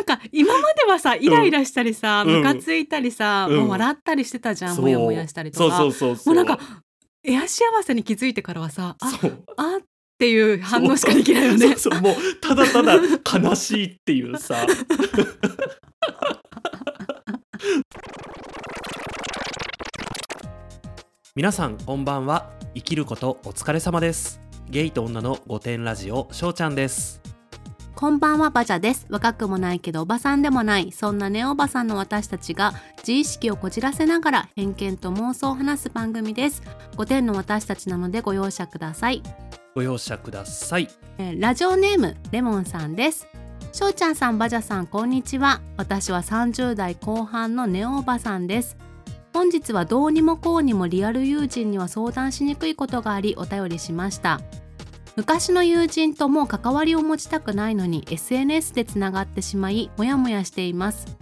[0.00, 2.36] なんか今まではさイライラしたりさ、うん。
[2.38, 3.56] ムカついたりさ、うん。
[3.58, 4.84] もう笑ったりしてたじゃん、そう。
[4.84, 6.34] もやもやしたりとそうかそうそうそう。
[6.34, 6.58] もうなんか
[7.22, 9.06] エア幸せに気づいてからはさあ
[9.58, 9.80] あっ
[10.18, 11.76] ていう反応しかできないよね。
[11.76, 11.92] そう。
[11.92, 14.66] そうもうただただ悲しいっていうさ。
[21.36, 22.50] 皆さんこんばんは。
[22.74, 24.40] 生きることお疲れ様です。
[24.70, 27.19] ゲイと女の御殿ラジオしょうちゃんです
[28.00, 29.04] こんばんはバジャです。
[29.10, 30.90] 若くもないけどおばさんでもない。
[30.90, 36.62] そんなネオおばさんの私たちが自意識をこじらせながら偏見と妄想を話す番組です。
[36.96, 39.22] 5点の私たちなのでご容赦ください、
[39.74, 43.28] ご容赦くださいえーラジオネームレモンさんです。
[43.70, 45.60] しょうちゃんさんバジャさんこんにちは。
[45.76, 48.78] 私は30代後半のネオおばさんです。
[49.34, 54.40] 本日はどうにもこうにもリアル友人には相談しにくいことがありお便りしました。
[55.16, 61.18] 昔の友人ともう関わりを持ちたくないのに SNS でつながってしまいモヤモヤしています。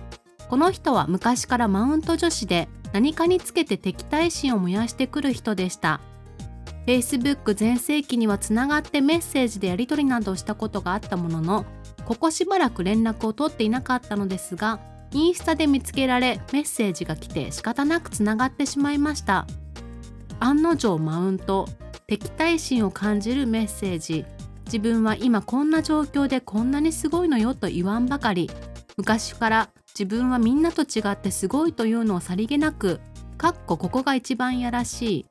[0.49, 6.01] この人は昔からマウント女子で何かにつけて敵対心を燃やしてくる人でした。
[6.87, 11.67] Facebook 全盛期にはつながってメッセージでやり取りなどをしたことがあったものの
[12.07, 14.81] ここしばらく連絡を取っていなかったのですが
[15.13, 19.47] インスタで見つけられメッセージが来て仕方なくつながってしまいました。
[20.41, 21.69] 案の定マウント。
[22.09, 24.25] 敵対心を感じるメッセージ。
[24.65, 28.51] 自分は今こんな状況でこんなにすごいのよと言わんばかり。
[28.97, 33.01] 昔から自分はみんなと違ってすごいというのをさりげなく。
[33.37, 35.27] かっこここが一番やらしい。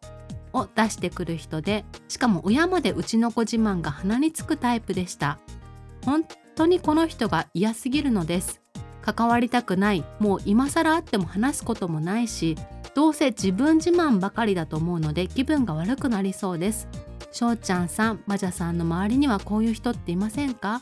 [0.54, 5.40] を出してくる人でしかも親までうちの子自慢が鼻につくタイプでした。
[6.06, 8.62] 本当にこの人が嫌すぎるのです。
[9.02, 10.04] 関わりたくない。
[10.20, 12.56] もう今更会っても話すこともないし。
[12.98, 16.88] どうせ自分自慢ばかりだと思うので気分が悪くなりそうです。
[17.32, 20.82] しょうちゃんさんバジャさんの周りにはこういう人っていませんか？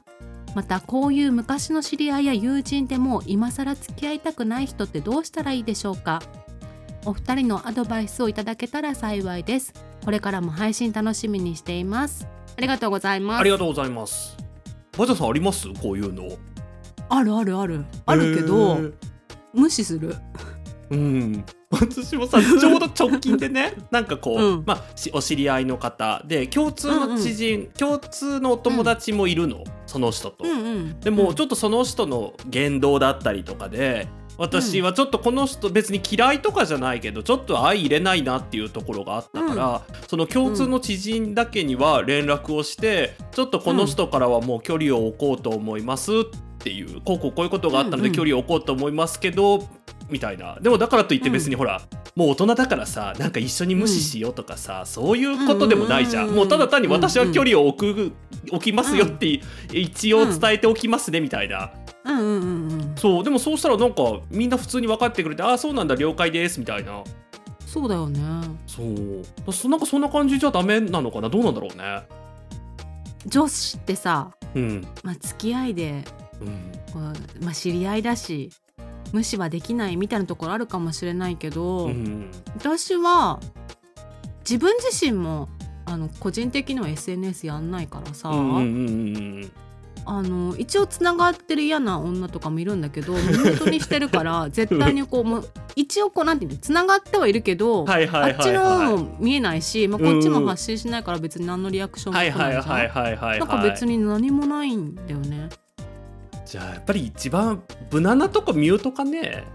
[0.55, 6.21] またこういう昔の知り合いや友人でも今更付き合いたくない人ってどうしたらいいでしょうか？
[7.03, 9.73] お二人のアドバイスをいただけたら幸いです。
[10.05, 12.25] これからも配信楽しみにしています。
[12.57, 13.41] ありがとうございます。
[13.41, 14.37] ありがとうございます。
[14.97, 15.67] バジャさんあります？
[15.81, 16.29] こういうの。
[17.09, 17.83] あるあるある。
[18.05, 18.79] あるけど、
[19.53, 20.15] 無視する。
[20.91, 21.43] うん、
[21.75, 24.63] 私もさちょうど直近でねなんかこう、うん。
[24.65, 30.43] まあしお知り合いの方で共通の知人、共通のお友達もいるの、その人と。
[30.43, 30.99] うんうん。
[30.99, 46.15] でもちょっとその人の言動だったりとかで私はちょっとこの人別に嫌いとかじゃないけどちょっと相入れないなっていうところがあったから、その共通の知人だけには連絡をして、ちょっとこの人からはもう距離を置こうと思いますっ
[46.59, 48.11] ていうこうこうこういうことがあったのでうんうん。
[48.13, 49.67] 距離を置こうと思いますけど、
[50.09, 50.57] みたいな。
[50.61, 51.81] でもだからといって別にほら、
[52.15, 58.13] もう大人だからさなんか一緒に無視しようとかさ、そういうことでもないじゃん,、うんうんもうただ単に私は距離を置く、
[58.51, 59.41] 置きますよって
[59.73, 61.71] 一応伝えておきますねみたいな。
[62.05, 67.03] うんうんうんうんそうでもそうしたらなんかみんな普通に分かってくれて「ああそうなんだ了解です」みたいな。
[67.65, 68.21] そうだよね。
[68.67, 69.51] そう。
[69.53, 71.29] そなんかそんな感じじゃダメなのかな？
[71.29, 72.03] どうなんだろうね。
[73.25, 74.87] 女子ってさ、うん。
[75.03, 76.03] まあ、付き合いで
[76.39, 76.71] うん。
[77.41, 78.49] まあ、知り合いだし
[79.15, 83.39] 無視はできないみたいなところあるかもしれないけど、うん私は
[84.41, 85.49] 自分自身も
[85.85, 105.49] あの個人的には SNS やんないからさ、あの一応つながってる嫌な女とかもいるんだけどミュートにしてるから 絶対にこうもう一応こうなんていうのつながってはいるけど、あっちのも見えないし、まあ、こっちも発信しないから別に何のリアクションもないじゃん、なんか別に何もないんだよね。
[106.45, 109.45] じゃあやっぱり一番無難なとこミュートかね。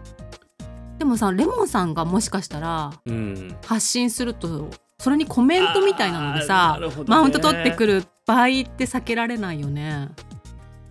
[0.99, 3.57] でもさレモンさんがもしかしたらうん。
[3.65, 4.69] 発信すると
[4.99, 7.07] それにコメントみたいなのであーさ、なるほどね。
[7.09, 10.11] マウント取ってくる場合って避けられないよね。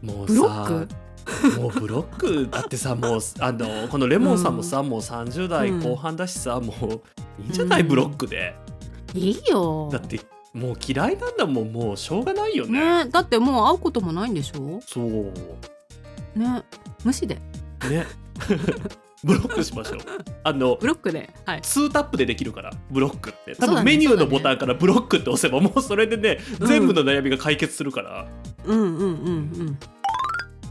[0.02, 2.50] もうブロさッもうブロック？
[2.50, 8.56] だってさもうあのこのレモンさんもさ、もう30代後半だしさ、もういいんじゃない、うんブロックで。
[9.14, 9.90] いいよ。
[9.92, 10.20] だって
[10.54, 13.04] もう嫌いなんだもんもうしょうがないよね。
[13.06, 13.12] ね。
[13.12, 14.82] だってもう会うこともないんでしょ？
[14.88, 15.32] そう
[16.40, 16.64] ね。
[17.04, 17.36] 無視で。
[17.90, 18.08] ね。
[19.22, 20.00] ブロックしましょう。
[20.44, 21.30] あのブロックで。
[21.46, 21.60] はい。
[21.60, 23.56] 2タップでできるからブロックって。
[23.56, 26.68] 多分メニューのボタンからブロックって押せばもうそれでね、うん。
[26.68, 28.28] 全部の悩みが解決するから。
[28.66, 29.78] うんうんうん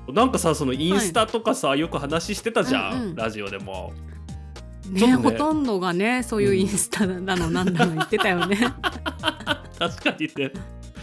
[0.07, 0.15] うん。
[0.15, 3.15] なんかさそのインスタとかさ、よく話してたじゃん、うんうん。
[3.15, 3.93] ラジオでも。
[4.89, 5.15] ねね。
[5.15, 8.57] ほとんどがねそういうインスタなのなんだの言ってたよね。
[9.79, 10.53] 確かにね。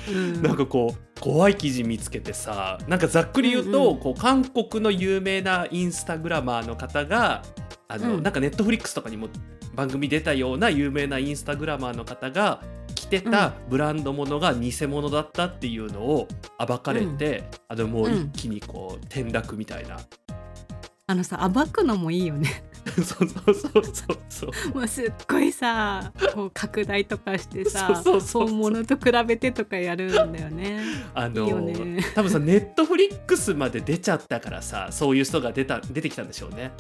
[0.10, 0.42] うん。
[0.42, 4.00] なんかこう怖い記事見つけてさなんかざっくり言うと、うんうん。
[4.00, 7.44] こう韓国の有名なインスタグラマーの方が
[7.88, 8.24] あの、うん。
[8.24, 9.30] なんかネットフリックスとかにも
[9.74, 12.62] 番組出たような有名なインスタグラマーの方が
[12.96, 16.28] 着てたブランド物が偽物だったっていうのを
[16.66, 20.00] 暴かれて、あのもう一気にこう転落みたいな。
[21.08, 22.64] あのさ暴くのもいいよね
[23.02, 24.76] そうそうそうそうそう。
[24.76, 30.82] もうすっごいさこう拡大とかしてさ 本物と比べてとかやるんだよね。
[31.16, 32.00] あのいいよね。
[32.14, 36.72] 多分さネットフリックスまで出ちゃったからさそういう人が出た出てきたんでしょうね。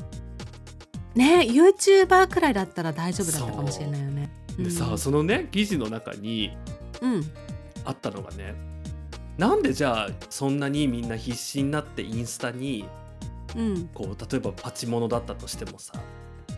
[1.15, 4.29] ね YouTuber くらいだったら大丈夫だったかもしれないよね。
[4.59, 6.55] でさ、そのね記事の中に
[7.01, 7.23] うん。
[7.85, 8.55] あったのがね
[9.37, 12.85] なんでじゃあそんなにみんな必死になってインスタに
[13.55, 13.89] うん。
[13.93, 15.93] こう例えばパチモノだったとしてもさ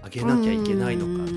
[0.02, 1.32] あげなきゃいけないのか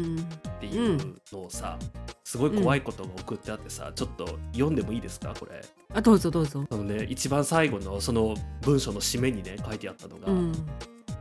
[0.56, 0.98] っていう
[1.32, 1.78] のをさ
[2.24, 5.60] すごい怖いことが送ってあってさちょっと読んでもいいですかこれ。
[5.92, 6.64] あどうぞどうぞ。
[6.70, 10.52] あのね一番最後のその文章の締めにね書いてあったのが、うん。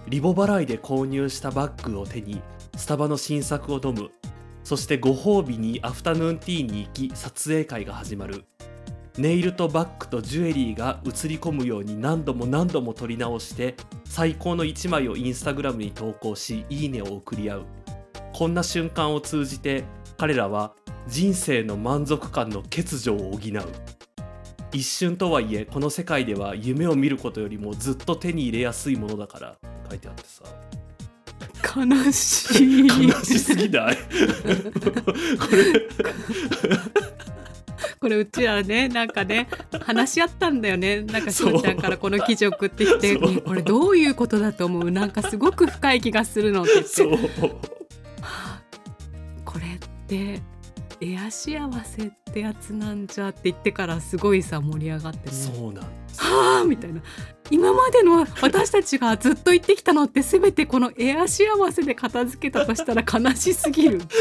[0.07, 2.41] リボ払いで購入したバッグを手に
[2.75, 4.11] スタバの新作を飲む。
[4.63, 8.45] そしてご褒美にアフタヌーンティーに行き撮影会が始まる
[9.19, 13.75] ネイルとバッグとジュエリーが映り込むように何度も何度も撮り直して
[14.05, 17.65] 最高の1枚をインスタグラムに投稿しいいねを送り合う。
[18.33, 19.83] こんな瞬間を通じて
[20.17, 20.73] 彼らは
[21.09, 23.39] 人生の満足感の欠如を補う。
[24.71, 29.57] 一瞬とはいえこの世界では夢を見ることよりもずっと手に入れやすいものだから
[29.89, 30.43] 書いてあってさ。
[31.75, 32.87] 悲しい。
[32.87, 33.97] 悲しすぎない？
[35.37, 35.89] これ
[37.99, 39.47] これうちらねなんかね
[39.81, 41.01] 話し合ったんだよね。
[41.01, 44.91] なんかしそうょうちゃんからこの記事送ってきて、これどういうことだと思う？
[44.91, 46.89] なんかすごく深い気がするのって言って。
[46.89, 47.11] そう。
[47.11, 47.17] は
[48.21, 48.61] あ
[49.43, 50.41] これって
[51.01, 55.35] エア幸せってやつなんじゃって言ってからすごいさ盛り上がってね。
[55.35, 57.01] そうなんはあみたいな。
[57.51, 63.99] 今までの私たちがずっと言ってきたのって全てこのエア幸せで片付けたとしたら悲しすぎる。
[63.99, 64.11] だか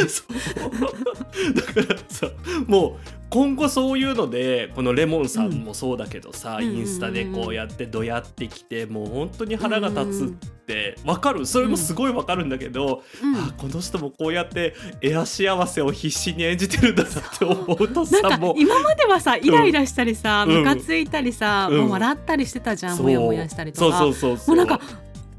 [1.94, 2.30] らさ
[2.66, 6.64] もう今後そういうのでこのレモンさんもそうだけどさ、うん。
[6.64, 10.32] インスタでこうやってどやってきてもう本当に腹が立つっ
[10.66, 11.44] てわかる。
[11.44, 13.36] それもすごいわかるんだけど、うん。
[13.36, 18.54] あこの人もこうやってエア幸せを必死に演じてるんだなって思うとなんかさもう。
[18.56, 20.54] 今まではさイライラしたりさうん。
[20.60, 24.56] ムカついたりさ、うんもう笑ったりしてたじゃん、もやもやしたりとそうかそうそうそう。
[24.56, 24.80] もうなんか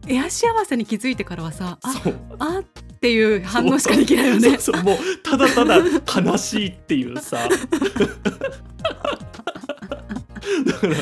[0.08, 2.02] エア幸せに気づいてからはさあ
[2.40, 2.64] あっ
[3.00, 4.58] ていう反応しかできないよね。
[4.58, 4.76] そう。
[4.76, 5.78] そうもうただただ
[6.32, 7.38] 悲しいっていうさ。
[10.66, 10.96] だから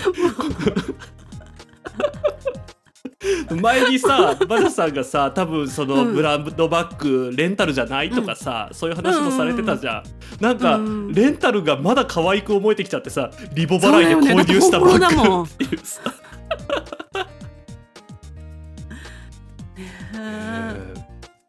[3.61, 6.13] 前にさバナさんがさ多分そのうん。
[6.13, 10.03] ブランドバッグレンタルじゃないとかさ、そういう話もされてたじゃん、
[10.39, 11.11] なんか、うん。
[11.13, 15.45] レンタルがまだ可愛く思えてきちゃってさリボ払いで購入したバだって本物だもん。
[15.45, 16.01] ッグっていうさ、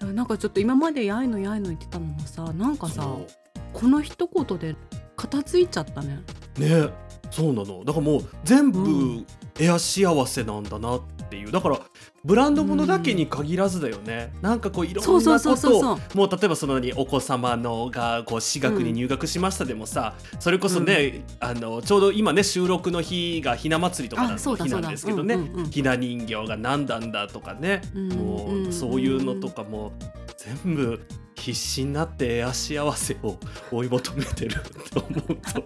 [0.01, 3.27] ねなんかちょっと今までやいのやいの言ってたのもさなんかさそ
[3.73, 4.77] この一言で
[5.17, 6.21] 片付いちゃったね。
[6.57, 6.89] うね
[7.31, 7.85] そうなの。
[7.85, 9.27] だからもう全部うん。
[9.61, 11.53] エア幸せなんだなっていう。
[11.53, 11.81] だから
[12.25, 15.83] ブランド物だけに限らずだよね、なんかこういろんなことを
[16.15, 29.93] もう例えばそのにお子様のがこう私学に入学しましたでもさ、それこそね、あのちょうど今ね収録の日がひな祭りとかあの日なんだですけどね、うんうんうんひな人形が何なんだとかね、うんもうんうそういうのとかも
[30.37, 31.01] 全部
[31.39, 33.39] 必死になってエア幸せを
[33.71, 34.57] 追い求めてる
[34.91, 35.63] と思うと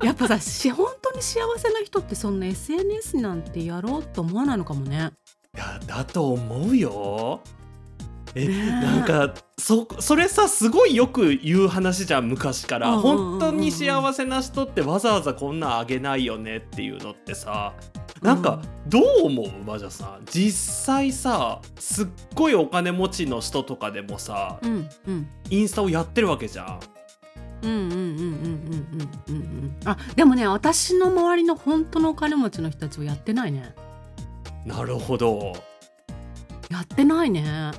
[0.06, 5.10] やっぱさし本当に幸せな人ってそんな SNS なんてやろうと思わないのかもね
[5.54, 7.40] いやだと思うよ。
[8.36, 13.16] え、なんかそそれさすごいよく言う話じゃん昔から、うんうんうんうん。
[13.16, 17.72] 本当に幸せな人ってわざわざこんなんあげないよねっていうのってさ。
[18.22, 20.24] なんかどう思うマジャさん？
[20.24, 25.28] 実際さすっごいお金持ちの人とかでもさうんうん。
[25.50, 26.80] インスタをやってるわけじゃん。
[27.62, 29.76] うんうんうんうんうんうんうんうん。
[29.84, 33.74] あでもね私の周りの本当のお金持ちの人たちはやってないね。
[34.64, 35.52] なるほど。
[36.70, 37.70] やってないね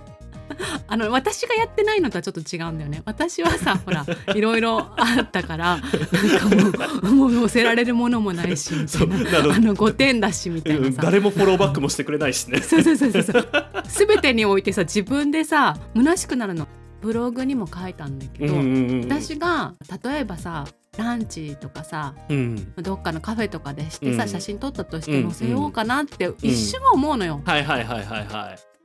[0.88, 3.02] あの私がやってないのとはちょっと違うんだよね。
[3.06, 11.02] 私はさ ほらいろいろあったからなんかもうもう載せられるものもないしみたそいうなあの5点だしみたいなさ。
[11.04, 12.62] 誰もフォローバックもしてくれないしね。
[12.62, 13.24] そうそうそうそう。
[13.24, 13.48] そう
[13.88, 16.68] 全てにおいてさ自分でさ虚しくなるの。
[17.02, 20.66] ブログにも書いたんだけど、うんうんうん私が例えばさ
[20.98, 22.74] ランチとかさうん。
[22.76, 24.30] どっかのカフェとかでしてさ、うん。
[24.30, 27.42] 写真撮ったとして載せようかなって一瞬は思うのよ。
[27.46, 28.77] はいはいはいはいはい。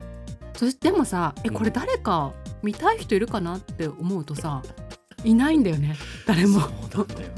[0.55, 2.31] そしてでもさえうんこれ誰か
[2.61, 4.61] 見たい人いるかなって思うとさ
[5.23, 5.95] いないんだよね
[6.25, 6.61] 誰も。
[6.91, 7.33] そうなんだよね。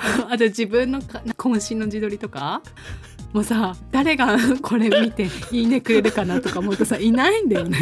[0.30, 2.62] あと自分のか渾身の自撮りとか？
[3.32, 7.78] もうさ誰が これ見て「いいね」くれるかなとか思うとさいないんだよね。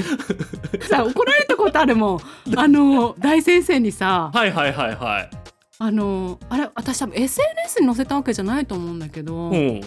[0.82, 2.20] さ怒られたことあるもん
[2.58, 5.30] あの大先生にさはいはいはいはい。
[5.78, 9.80] あのあれ私多分 SNS に載せたわけじゃないと思うんだけど、うん。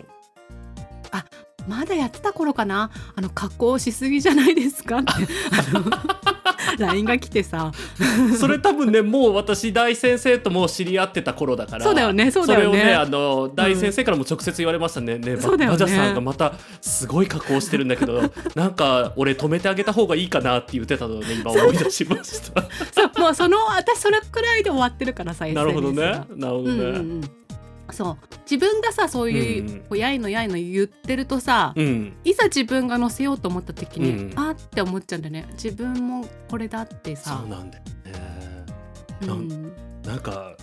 [1.68, 2.92] まだやってた頃かな？
[3.16, 5.00] あの加工しすぎじゃないですか？
[5.00, 5.12] って。
[6.78, 7.72] LINE が来てさ。
[8.38, 11.84] それ多分ねもう私大先生ともう知り合ってた頃だから。
[11.84, 12.80] そうだよねそうだよね。
[12.80, 15.78] それをねあの大先生からも直接言われましたね、ねそうだよね。
[15.78, 18.22] バジャさんがまたすごい加工してるんだけど
[18.56, 22.62] なんか俺止めてあげた方がいいかなって言ってたのをね今思い出しました。
[22.62, 26.02] そうもうその私それくらいで終わってるからさなるほどね。
[26.02, 26.26] が。
[26.36, 27.22] なるほどね、うんうんうん
[27.94, 28.18] そう。
[28.50, 32.14] 自分がさそういう、うんやいのやいの言ってるとさ、うん。
[32.24, 34.40] いざ自分が載せようと思った時に、うん。
[34.40, 35.48] あって思っちゃうんだよね。
[35.54, 37.92] 自分もこれだってそさうなんだよね。
[39.24, 40.56] うなんんなんか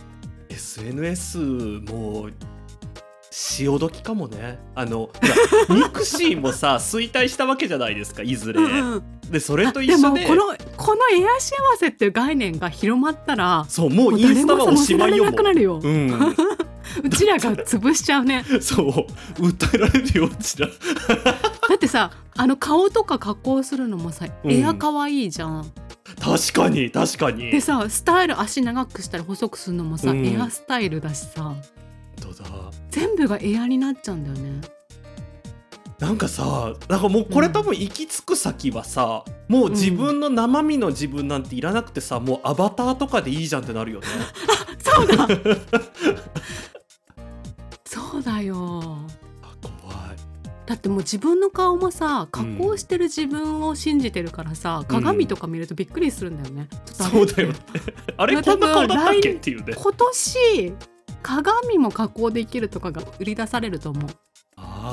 [0.49, 2.32] SNS もう
[3.30, 4.58] 潮時かもね。
[4.75, 5.11] あの
[5.69, 9.02] mixi もさ衰退したわけじゃないですかいずれ、うんうん。
[9.30, 10.23] でそれと一で緒で。
[10.23, 16.37] もこのこのエア幸せっていう概念が広まったらそうもうインスタはおしまいよもう、うん、
[17.02, 18.45] うちらが潰しちゃうね。
[18.61, 19.07] そ
[19.38, 19.43] う。
[19.43, 20.69] 訴えられるようちら。
[21.69, 24.52] だってさあの顔とか加工するのもさ、うん。
[24.52, 25.71] エア可愛いじゃん。
[26.21, 27.50] 確かに確かに。
[27.50, 30.26] でさスタイル足長くしたり細くするのもさ、うん。
[30.26, 31.55] エアスタイルだしさ。
[32.90, 34.61] 全部がエアになっちゃうんだよね。
[35.99, 44.07] なんかさなんかもうこれ多分行き着く先はさ、もう自分の生身の自分なんていらなくてさもうアバターとかでいいじゃんってなるよね。
[44.78, 45.26] そうだ
[48.28, 48.99] だよ。
[49.42, 50.16] あ怖い。
[50.66, 57.58] だってもう自分の顔もさ加工してる自分を信じてるからさ、鏡とか見るとびっくりするんだよね、ちょっとあれそうだよね。
[58.18, 59.75] あれこんな顔だったっけっていうね。
[59.75, 60.73] 今年
[61.23, 64.11] 鏡も加工できるとかが売り出されると思う。
[64.11, 64.27] あ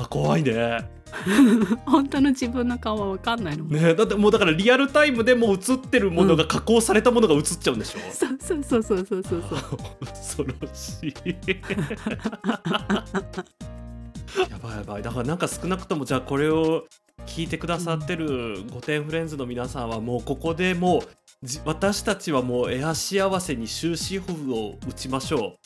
[0.06, 0.90] ー怖いね。
[1.86, 9.60] 本当の自分の顔は分かんないの、ねだってもうだからリアルタイムでもう映ってるものが加工されたものが映っちゃうんでしょ、そうそうそうそうそうそうそう。
[10.06, 11.14] 恐ろしい。
[14.50, 15.04] やばいやばい。
[15.04, 16.86] だからなんか少なくともじゃあこれを
[17.26, 21.02] 聞いてくださってる御殿フレンズの皆さんはもうここでもう
[21.44, 25.58] じ私たちはもうエア幸せに終止符を打ちましょ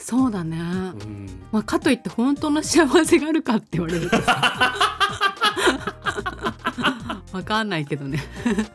[0.00, 0.64] そうだね、う、う
[1.06, 4.16] ん、まあ、かといって本当の幸せがあるかって言われると。
[4.22, 4.90] さ
[7.32, 8.18] 分かんないけどね。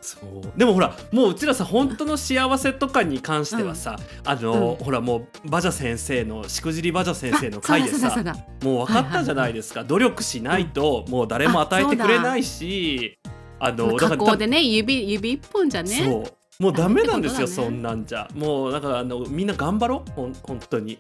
[0.02, 0.58] そう。
[0.58, 8.16] でもほらもううちらさ本当の幸せとかに関してはさ、あの、ほらもうバジャ先生のしくじりバジャ先生の回でさ
[8.64, 13.18] もう分かったじゃないですか、努力しないともう誰も与えてくれないし、
[13.60, 15.90] あそのの加工でね指指一本じゃね？
[15.90, 16.64] そう。
[16.64, 17.48] もうダメなんですよ、ね。
[17.48, 18.30] そんなんじゃ。
[18.34, 21.00] もうだからあのみんな頑張ろうほん本当に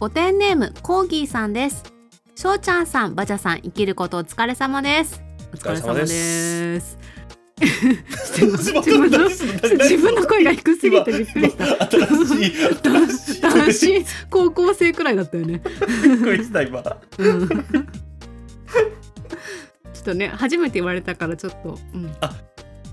[0.00, 1.84] 御殿ネームコーギーさんです。
[2.34, 5.22] しょうちゃんさんバジャさん生きることお疲れ様です。
[5.52, 6.98] お疲れ様です。
[7.62, 11.86] 自分の自分の声が低すぎてびっくりした。
[11.86, 15.62] 新しい高校生くらいだったよね、
[16.02, 16.82] びっくりした今。
[17.18, 17.48] うん。
[17.48, 17.60] ちょ
[20.00, 22.10] っとね初めて言われたからちょっと、うん、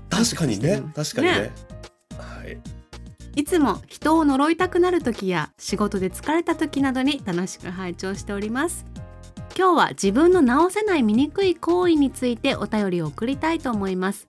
[0.08, 0.82] 確かにね。
[0.94, 1.40] 確かにね。
[1.40, 1.50] ね。
[2.16, 2.56] はい
[3.36, 8.84] いつも人を呪いたくなる時や仕事で疲れた時などに楽しく拝聴しております。
[9.56, 14.28] 今日は自分の直せない醜い行為についてお便りを送りたいと思います。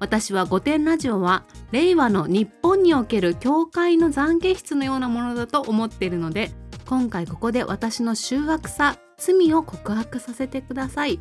[0.00, 6.50] 私は御殿ラジオは令和の日本における教会の懺悔室のようなものだと思っているので
[6.86, 11.20] 今回ここで私の醜悪さ罪を告白させてください。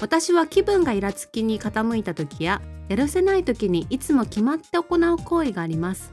[0.00, 6.12] 私は気分がイラつきに傾いた時ややるせない時にいつも決まって行う行為があります。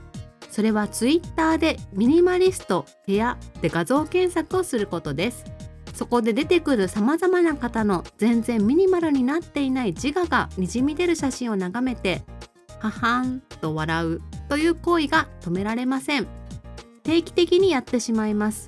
[0.51, 5.46] それはツイッターでミニマリスト部屋で画像検索をすることです。
[5.93, 12.24] そこで出てくる様々な方の全然ミニマルになっていない自我がにじみ出る写真を眺めて
[12.79, 16.27] ははんと笑うという行為が止められません。
[17.03, 18.67] 定期的にやってしまいます。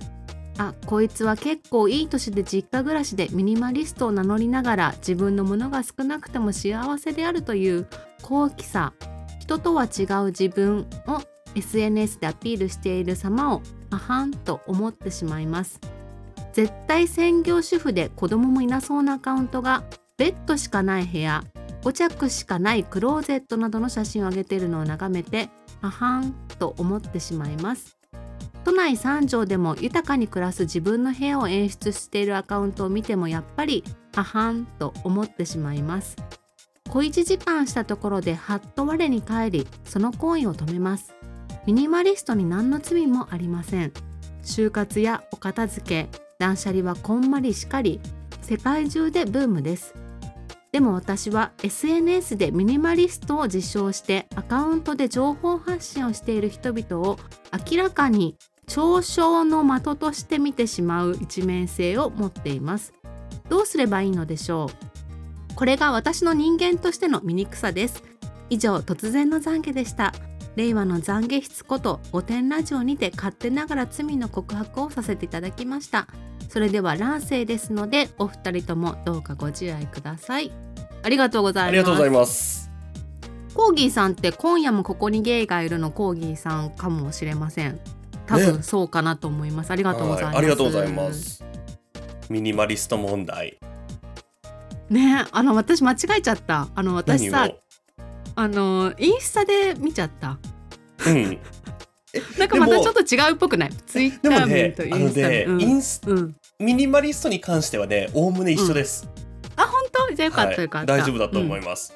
[0.57, 7.87] あこいつは結構いい年で実家暮らしでミニマリストを名乗りながら自分のものが少なくても幸せであるという
[8.21, 8.93] 好奇さ。
[9.39, 11.21] 人とは違う自分を
[11.55, 15.79] SNS でアピールしている様をあはんと思ってしまいます。
[16.53, 19.83] 絶対専業主婦で子供もいなそうなアカウントが
[20.17, 21.43] ベッドしかない部屋
[21.81, 25.49] 5着しかないクローゼットなどの写真を上げているのを眺めて
[25.81, 27.97] あはんと思ってしまいます。
[28.63, 33.83] 都内3条でも豊かに暮らす自分の部屋を演出しているアカウントを見てもやっぱり
[34.15, 36.15] あはんと思ってしまいます。
[36.89, 41.13] 小1時間したところではっと我に返りその行為を止めます。
[41.65, 43.93] ミニマリストに何の罪もありません。
[44.43, 48.01] 就活やお片付け断捨離はこんまりしかり
[48.41, 49.95] 世界中でブームです。
[50.73, 57.17] でも私は SNS でミニマリストを自称してアカウントで情報発信をしている人々を
[57.71, 58.35] 明らかに
[58.67, 62.93] 嘲笑の的として見てしまう一面性を持っています。
[63.49, 64.69] どうすればいいのでしょ
[65.51, 65.55] う。
[65.55, 68.03] これが私の人間としての醜さです。
[68.49, 70.13] 以上突然の懺悔でした。
[70.55, 76.07] 令和の懺悔室こと御殿ラジオにて勝手ながら罪の告白をさせていただきました。
[76.49, 80.51] それでは乱世ですのでお二人ともどうかご自愛ください。
[81.01, 81.69] ありがとうございます。
[81.69, 82.69] ありがとうございます。
[83.53, 87.79] コーギーさんって今夜もここにゲイがいるのコーギーさんかもしれません。
[88.25, 88.63] 多分ね。
[88.63, 90.37] そうかなと思います、ありがとうございます、はい。
[90.37, 91.43] ありがとうございます。
[92.29, 93.59] ミニマリスト問題。
[94.89, 95.25] ね。
[95.31, 96.67] あの私間違えちゃった。
[96.73, 97.49] あの私さ
[98.35, 100.37] あのインスタで見ちゃった。
[101.07, 101.39] うん。
[102.37, 103.69] なんかまたちょっと違うっぽくない？
[103.87, 105.61] ツイッタでもねー面とインスタ面、うん。
[105.61, 106.35] インスうん。
[106.59, 109.09] ミニマリストに関してはねおおむね一緒です、
[109.55, 110.15] あ本当？
[110.15, 110.97] じゃあよかった、はいよかった。
[110.97, 111.93] 大丈夫だと思いまます、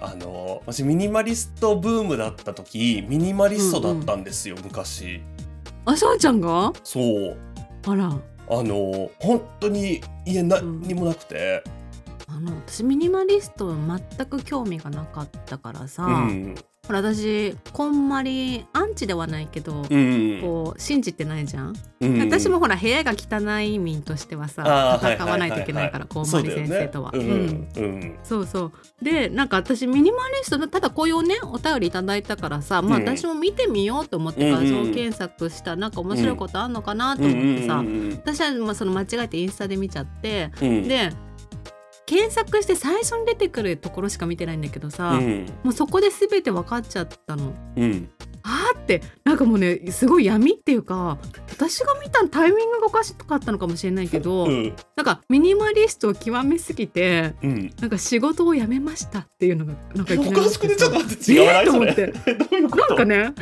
[0.00, 4.94] あの私ミニマリストブームだった時ミニマリストだったんですよ、昔。
[4.94, 5.20] す、
[5.86, 6.72] あしょうちゃんが？
[6.82, 7.36] そう。
[7.86, 8.06] あら。
[8.08, 11.62] あの本当に家何にもなくて、
[12.28, 16.54] あの私ミニマリスト全く興味がなかったからさ、うん。
[16.86, 20.40] ほら私こんまりアンチではないけど、うん。
[20.40, 22.18] こう信じてないじゃん、うん。
[22.18, 27.12] 私もほら部屋が汚い民としてはさ戦わないといけないからこんまり先生とは。
[27.12, 27.46] そうだようん。
[27.46, 27.84] ねうん。
[27.84, 28.18] うん。
[28.24, 28.72] そうそう。
[29.04, 33.04] でなんか私ミニマリストのただこういうねお便りいただいたからさ、まあうん。
[33.04, 41.12] 私も見てみようと思って画像検索したなんか面白いことあんのかなと思ってさ、うん私はまあその間違えてインスタで見ちゃってで
[42.12, 45.46] 検索して最初に出てくるところしか見てないんだけどさ、うん。
[45.62, 47.54] もうそこで全て分かっちゃったの。
[47.76, 48.10] うん。
[48.42, 51.16] あーってなんかもうねすごい闇っていうか
[51.48, 54.76] 私が見たタイミングがおかしかったのかもしれないけど、うん。
[54.94, 57.72] なんかミニマリストを極めすぎてうん。
[57.80, 61.92] なんか仕事を辞めましたっていうのがなんかいきなりおかしくてちょっと待って違わないそれ。
[61.92, 62.06] えーと思って。
[62.34, 62.88] どういうこと？
[62.88, 63.40] なんかねなんか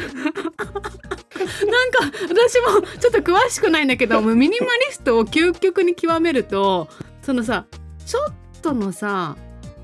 [2.29, 6.89] 私もちょっと詳しくないんだけどもうミニマリストを究極に極めると
[7.23, 7.67] そのさ
[8.05, 9.37] ちょっとのさ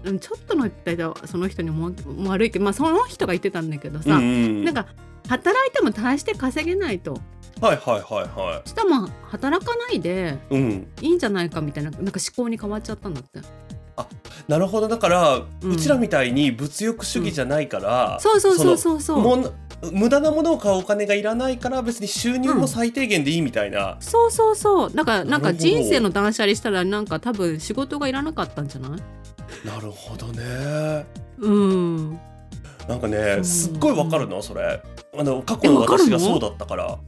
[0.05, 4.87] うんちょっとのって言ったらその人にもも悪いけど、まあ、その人が言ってたんだけどさ、うんなんか
[5.29, 7.19] 働いても大して稼げないと。
[7.61, 10.87] はいはいはいはそしたらまあ働かないでいうん。
[11.01, 13.41] いいんじゃないかみたいななんか思考に変わっちゃったんだって。
[14.47, 14.89] なるほど。
[14.89, 19.21] だから、ううんちらみたいに物欲主義じゃないから、そうそうそうそうそう。
[19.21, 19.53] もん
[19.93, 24.93] 無駄なものを買うお金がいらないから別に収入も最低限でいいみたいな、そうそうそう。
[24.93, 29.01] だからなんか人生の断捨離したらなんか多分仕事がいらなかったんじゃない？
[29.67, 31.07] なるほどね。
[31.39, 32.19] うん。
[32.89, 34.43] なんかねすっごいわかるの？
[34.43, 34.83] それ。
[35.19, 36.99] あの過去の私がそうだったから。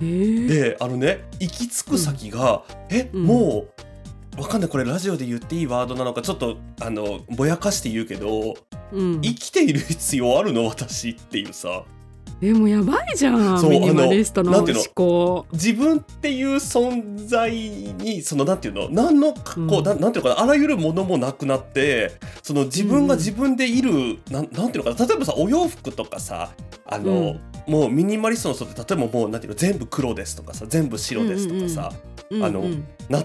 [0.00, 3.22] えー、であのね行き着く先が、え、うん。
[3.24, 3.66] も
[4.36, 4.70] うわかんない。
[4.70, 8.54] これラジオで言っていいワードなのかちょっとあのぼやかして言うけど、
[8.92, 10.64] うん、生きている必要あるの？
[10.66, 11.84] 私っていうさ。
[12.40, 13.60] でもやばいじゃん。
[13.60, 15.46] そうミニマリストの思考。
[15.52, 18.88] 自分っていう存在にそのなんていうの？
[18.90, 19.84] 何のこう、うん。
[19.84, 20.42] なんなんていうのかな？
[20.42, 25.06] あらゆるものもなくなってその自分が自分でいる、なんなんていうのかな？
[25.06, 26.50] 例えばさお洋服とかさ
[26.84, 27.72] あの、うん。
[27.72, 29.56] もうミニマリストの人って例えばもうなんていうの？
[29.56, 31.92] 全部黒ですとかさ全部白ですとかさ、
[32.32, 32.84] あのうんうん。
[33.08, 33.24] なっ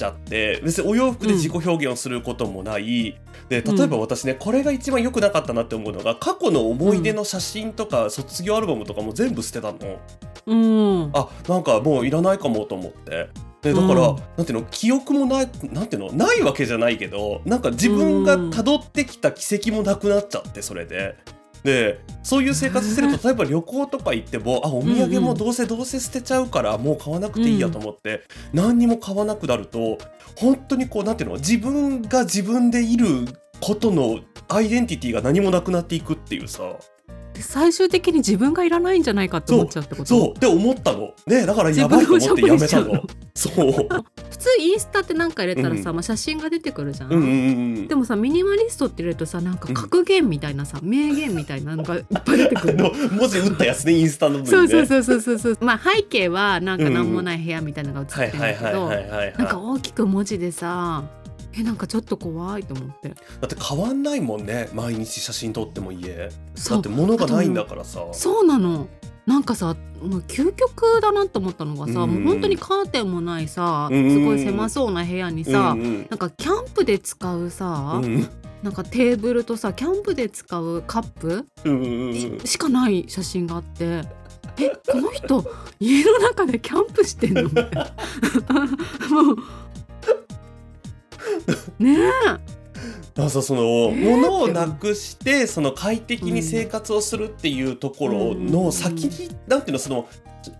[0.00, 10.00] ちゃって別にお洋服で自己表現をすることもない、で例えば私ねこれが一番良くなかったなって思うのが過去の思い出の写真とか、卒業アルバムとかも全部捨てたの。
[10.46, 11.10] うん。
[11.12, 13.28] あなんかもういらないかもと思って。
[13.62, 14.16] でだから、うん。
[14.36, 21.16] なんていうの記憶もないなんていうのないわけじゃないけどなんか自分が辿ってきた軌跡もなくなっちゃってそれで。
[21.64, 29.98] でそういう生活してると例えば旅行とか行ってもあお土産もどうせどうせ捨てちゃうからもう買わなくていいやと思って、何にも買わなくなると
[30.36, 33.26] 本当にこうなんていうの自分が自分でいる
[33.60, 36.62] ことのアイデンティティが何もなくなっていくっていうさ。
[37.34, 40.06] で最終的に自分がいらないんじゃないかって思っちゃうってこと？
[40.06, 41.14] そうって思ったの。
[41.26, 43.02] ねだからやばいと思ってやめたの
[43.34, 43.72] そう。
[43.72, 45.96] 普通インスタって何か入れたらさ、うん。
[45.96, 47.26] まあ、写真が出てくるじゃん、うんうんう
[47.84, 52.78] んでもさミニマリストって入れるとさなんか格言みたいなさ、名言みたいなのがいっぱい出てく ある
[53.10, 55.58] 文字打ったやつねインスタの部そうそうそうそうそうそう。
[55.60, 61.04] まあ背景はなんか何もない部屋みたいなのが映ってるんだけどなんか大きく文字でさ
[61.52, 63.08] えなんかちょっと怖いと思って。
[63.08, 63.14] だ
[63.46, 66.14] って変わんないもんね毎日写真撮っても家。
[66.14, 66.78] だそう。
[66.78, 68.06] って物がないんだからさ。
[68.12, 68.88] そうなの
[69.26, 72.10] なんかさもう究極だなと思ったのがさ、うん。
[72.10, 74.10] もう本当にカーテンもないさ、うん。
[74.10, 76.06] すごい狭そうな部屋にさ、うんうん。
[76.08, 78.28] なんかキャンプで使うさ、うん。
[78.62, 84.02] なんかテーブルとさキャンプで使うカップ、うんうんうんしかない写真があって
[84.58, 85.42] えこの人
[85.78, 87.86] 家の中でキャンプしてんのみたいな。
[89.10, 89.36] もう。
[91.78, 92.49] ねえ
[93.14, 100.08] だからさその物をなくしてその快適に生活をするっていうところの先に、なんていうのその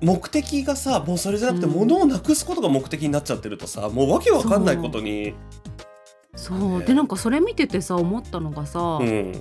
[0.01, 1.73] 目的がさもうそれじゃなくてうん。
[1.73, 5.35] 物をなくすことが目的になっちゃってるとさもうわけわかんないことに。
[6.35, 6.85] そう。
[6.85, 9.33] でなんかそれ見ててさ思ったのがさ、うん。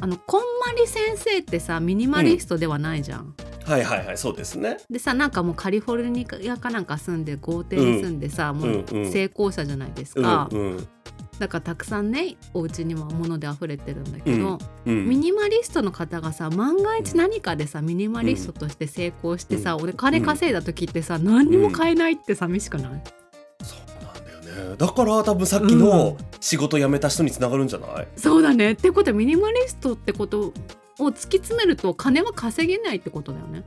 [0.00, 3.34] あのこんまり先生ってさミニマリストではないじゃん。
[3.64, 4.78] はいはいはいそうですね。
[4.88, 9.12] でさなんかもうカリフォルニアかなんか住んで豪邸に住んでさ、もううんうん。
[9.12, 10.88] 成功者じゃないですうんか、うん
[11.38, 23.02] だからたくさんねお家には物で溢れてるんだけど、うんミニマリストの方がさ万が一何かでさミニマリストとして成功してさ、俺金稼いだ時ってさ何にも買えないって寂しくない、
[23.62, 24.76] そうなんだよね。
[24.76, 28.72] だから多分さっきの仕事辞めた人につながるんじゃない、そうだね。
[28.72, 30.52] ってことはミニマリストってことを
[30.98, 33.64] 突き詰めると金は稼げないってことだよね。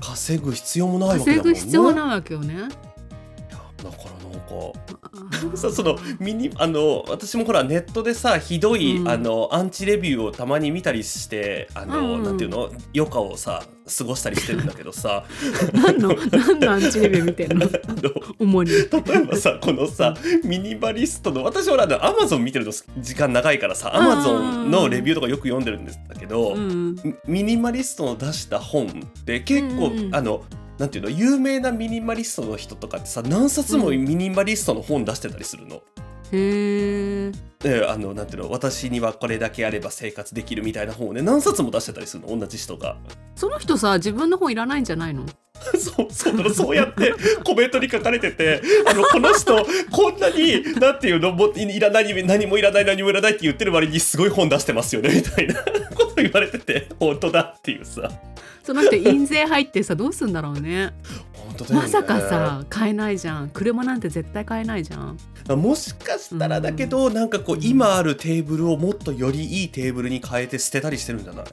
[0.00, 1.36] 稼ぐ必要もないわけだもんね。
[1.36, 2.54] 稼ぐ必要はないわけよね。
[3.82, 4.31] だからな
[5.46, 5.50] ん。
[5.50, 9.08] かさそのミニあの私もほらネットでさひどい、うん。
[9.08, 12.22] あのアンチレビューをたまに見たりしてあの、うんうん。
[12.24, 12.70] なんていうの？
[12.94, 13.62] 余暇をさ
[13.98, 15.24] 過ごしたりしてるんだけどさ。
[15.72, 17.66] 何の何のアンチレビュー見てんの？
[18.38, 18.70] 主に。
[18.70, 26.94] 例えばさこのさミニマリストの私ほらアマゾン見てるの時間長いからさアマゾンのレビューとかよく読んでるんですだけど、うん
[27.26, 30.14] ミミニマリストの出した本って結構、うんうん。
[30.14, 30.44] あの
[30.82, 35.76] なんていうの有名なミニマリストの人とかってさ何冊もミニマリストの本出してたりするの。
[36.32, 42.96] へえであのなんていうの私にはこれだけあれば生活できるみたいな本をね何冊も出してたりするの同じ人が。
[43.36, 45.24] その人さ自分の本いらないんじゃないの？
[45.78, 47.14] そうそうそうやって
[47.44, 55.54] コメントに書かれててあのこの人こんなになんていうのもいいらない何もいらない何もいらないって言ってる割にすごい本出してますよねみたいな
[55.94, 58.10] こと言われてて本当だっていうさ
[58.62, 60.60] その人印税入ってさどうすんだろうね。
[60.60, 60.92] ね。
[61.72, 63.50] まさかさ買えないじゃん。
[63.50, 65.18] 車なんて絶対買えないじゃん。
[65.58, 71.46] もしかしたらだけど、なんかこう今あるテーブルをもっとよりいいテーブルに変えて捨てたりしてるんじゃない？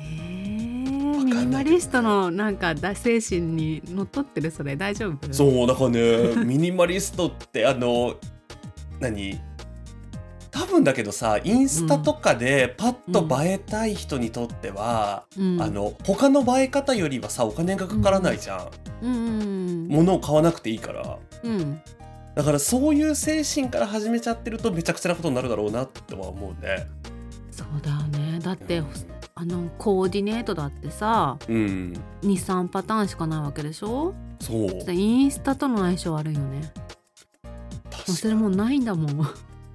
[0.00, 4.76] ミニマリストのなんか大精神にのっとってるそれ。
[4.76, 5.32] 大丈夫？
[5.32, 8.16] そうだからねミニマリストってあの
[9.00, 9.38] 何？
[10.54, 18.70] 多分だけどさインスタとかでパッと映えたい人にとっては、うん、あの他の映え方よりはさお金がかからないじゃん、
[19.02, 21.18] うんうん物を買わなくていいから。
[21.42, 21.80] うん。
[22.34, 26.88] だからそういう精神から始めちゃってるとめちゃくちゃなことになるだろうなっては思うね。
[27.50, 28.38] そうだよね。
[28.40, 28.82] だって
[29.34, 31.92] あのコーディネートだってさうん。
[32.22, 34.14] 23パターンしかないわけでしょ？
[34.40, 34.92] そう。
[34.92, 36.72] インスタとの相性悪いよね。
[38.06, 39.26] それもうないんだもん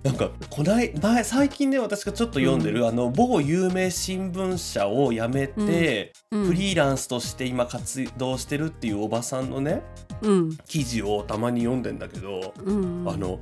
[0.04, 6.46] なんかこない前最近ね私がちょっと読んでる、あの某有名新聞社を辞めて、うん。
[6.46, 9.82] フリーランスとして今活動してるっていうおばさんのね
[10.22, 10.58] うん。
[10.68, 13.06] 記事をたまに読んでんだけど、うん。
[13.10, 13.40] あの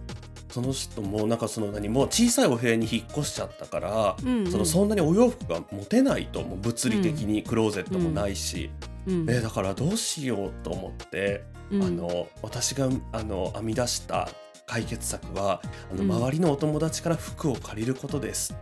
[0.50, 4.52] その人もなんかその何もう小さいお部屋に引っ越しちゃったから、うんうん。
[4.52, 6.58] そのそんなにお洋服が持てないともう。
[6.58, 8.72] 物理的にクローゼットもないし、
[9.06, 9.30] うん。
[9.30, 11.84] えだからどうしようと思って、うん。
[11.84, 14.28] あの私があの編み出した
[14.68, 18.56] 解決策はあの、うん周りのお友達から服を借りることです。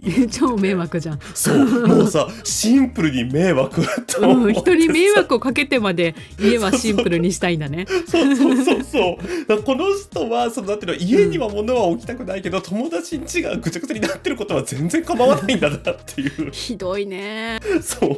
[0.30, 1.18] 超迷惑じゃん。
[1.34, 7.86] そうもうさシンプルに迷惑と思うん、って人に迷惑をかけてまで家はシンプルにしたいんだね。
[8.06, 17.60] そうそうそうそうだからこの人はそのなんていうの家には物は置きたくないけど、友達ん家がぐちゃぐちゃになってることは全然構わないんだなっていう ひどいね。
[17.82, 18.08] そう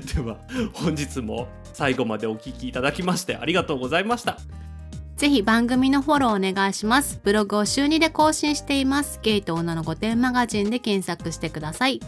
[0.00, 0.36] では
[0.72, 4.38] 本日も最後までお聞きいただきましてありがとうございました
[5.16, 7.20] ぜひ番組のフォローお願いします。
[7.22, 9.20] ブログを週2で更新しています。
[9.22, 12.00] ゲイと女の御殿マガジンで検索してください。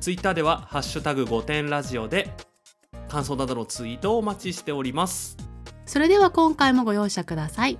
[0.00, 2.30] ツイッターでは「ハッシュタグ5点ラジオ」で
[3.08, 5.36] 感想などのツイートをお待ちしております
[5.86, 7.78] それでは今回もご容赦ください。